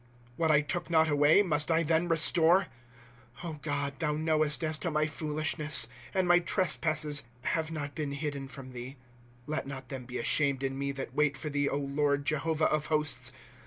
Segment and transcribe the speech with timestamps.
[0.35, 2.65] What I took not away, must I then restore,
[3.43, 5.87] 5 O God, thou knowesfc as to my foolishness.
[6.11, 8.95] And my trespasses have not been hidden from thee.
[8.99, 8.99] ^
[9.45, 13.31] Let not them be ashamed in me, that wait for thee, Lord, Jehovah of hosts.